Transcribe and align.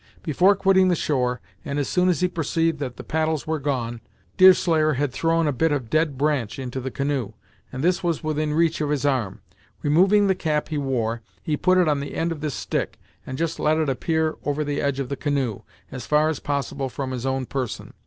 Before 0.23 0.55
quitting 0.55 0.87
the 0.87 0.95
shore, 0.95 1.41
and 1.63 1.77
as 1.77 1.87
soon 1.87 2.09
as 2.09 2.21
he 2.21 2.27
perceived 2.27 2.79
that 2.79 2.97
the 2.97 3.03
paddles 3.03 3.45
were 3.45 3.59
gone, 3.59 4.01
Deerslayer 4.35 4.93
had 4.93 5.11
thrown 5.11 5.45
a 5.45 5.51
bit 5.53 5.71
of 5.71 5.91
dead 5.91 6.17
branch 6.17 6.57
into 6.57 6.79
the 6.79 6.89
canoe, 6.89 7.33
and 7.71 7.83
this 7.83 8.03
was 8.03 8.23
within 8.23 8.55
reach 8.55 8.81
of 8.81 8.89
his 8.89 9.05
arm. 9.05 9.41
Removing 9.83 10.25
the 10.25 10.33
cap 10.33 10.69
he 10.69 10.77
wore, 10.79 11.21
he 11.43 11.55
put 11.55 11.77
it 11.77 11.87
on 11.87 11.99
the 11.99 12.15
end 12.15 12.31
of 12.31 12.41
this 12.41 12.55
stick, 12.55 12.99
and 13.27 13.37
just 13.37 13.59
let 13.59 13.77
it 13.77 13.89
appear 13.89 14.37
over 14.43 14.63
the 14.63 14.81
edge 14.81 14.99
of 14.99 15.09
the 15.09 15.15
canoe, 15.15 15.61
as 15.91 16.07
far 16.07 16.29
as 16.29 16.39
possible 16.39 16.89
from 16.89 17.11
his 17.11 17.27
own 17.27 17.45
person. 17.45 17.93